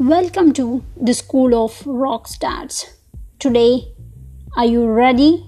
Welcome 0.00 0.52
to 0.52 0.84
the 0.96 1.12
School 1.12 1.56
of 1.64 1.84
Rock 1.84 2.28
Stars. 2.28 2.86
Today, 3.40 3.88
are 4.56 4.64
you 4.64 4.86
ready? 4.86 5.44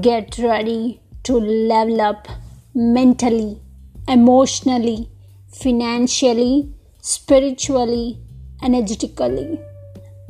Get 0.00 0.36
ready 0.38 1.00
to 1.22 1.34
level 1.34 2.00
up 2.00 2.26
mentally, 2.74 3.62
emotionally, 4.08 5.08
financially, 5.46 6.74
spiritually, 7.00 8.18
energetically. 8.64 9.60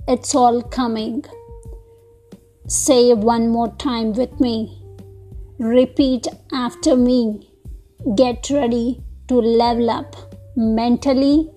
It's 0.07 0.35
all 0.35 0.61
coming. 0.61 1.25
Say 2.69 3.15
one 3.15 3.49
more 3.49 3.75
time 3.77 4.13
with 4.13 4.39
me. 4.41 4.79
Repeat 5.59 6.27
after 6.53 6.95
me. 6.95 7.51
Get 8.15 8.51
ready 8.51 9.03
to 9.29 9.37
level 9.37 9.89
up 9.89 10.17
mentally, 10.55 11.51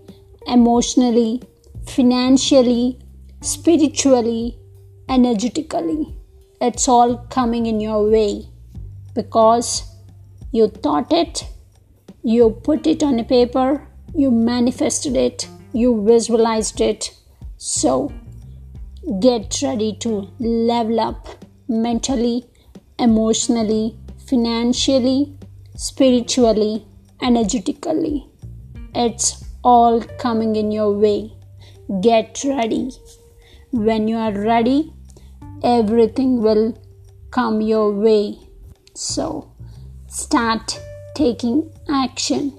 emotionally, 0.49 1.41
financially, 1.87 2.99
spiritually, 3.41 4.57
energetically. 5.07 6.15
It's 6.61 6.87
all 6.87 7.17
coming 7.29 7.67
in 7.67 7.79
your 7.79 8.09
way 8.09 8.45
because 9.13 9.83
you 10.51 10.67
thought 10.67 11.11
it, 11.11 11.45
you 12.23 12.49
put 12.63 12.87
it 12.87 13.03
on 13.03 13.19
a 13.19 13.23
paper, 13.23 13.87
you 14.13 14.31
manifested 14.31 15.15
it, 15.15 15.47
you 15.73 16.03
visualized 16.05 16.81
it. 16.81 17.15
So 17.57 18.11
get 19.19 19.61
ready 19.61 19.95
to 20.01 20.29
level 20.39 20.99
up 20.99 21.27
mentally, 21.67 22.45
emotionally, 22.97 23.97
financially, 24.27 25.37
spiritually, 25.75 26.85
energetically. 27.21 28.27
It's 28.93 29.43
all 29.63 30.01
coming 30.19 30.55
in 30.55 30.71
your 30.71 30.91
way. 30.93 31.33
Get 32.01 32.43
ready. 32.43 32.91
When 33.71 34.07
you 34.07 34.17
are 34.17 34.31
ready, 34.31 34.93
everything 35.63 36.41
will 36.41 36.77
come 37.31 37.61
your 37.61 37.91
way. 37.91 38.39
So, 38.93 39.51
start 40.07 40.79
taking 41.15 41.71
action. 41.89 42.57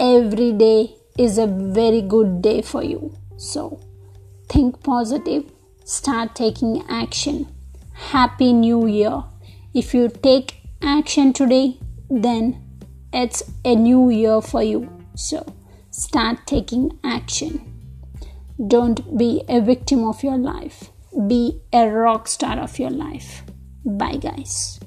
Every 0.00 0.52
day 0.52 0.96
is 1.18 1.38
a 1.38 1.46
very 1.46 2.02
good 2.02 2.42
day 2.42 2.62
for 2.62 2.82
you. 2.82 3.14
So, 3.36 3.80
think 4.48 4.82
positive, 4.82 5.44
start 5.84 6.34
taking 6.34 6.84
action. 6.88 7.48
Happy 7.92 8.52
New 8.52 8.86
Year. 8.86 9.24
If 9.74 9.94
you 9.94 10.08
take 10.08 10.60
action 10.82 11.32
today, 11.32 11.78
then 12.10 12.62
it's 13.12 13.42
a 13.64 13.74
new 13.74 14.10
year 14.10 14.40
for 14.40 14.62
you. 14.62 14.90
So 15.14 15.44
start 15.92 16.46
taking 16.46 16.98
action. 17.04 17.68
Don't 18.66 19.16
be 19.16 19.44
a 19.48 19.60
victim 19.60 20.04
of 20.04 20.22
your 20.24 20.38
life, 20.38 20.90
be 21.28 21.60
a 21.72 21.86
rock 21.88 22.26
star 22.28 22.58
of 22.58 22.78
your 22.78 22.90
life. 22.90 23.44
Bye, 23.84 24.16
guys. 24.16 24.80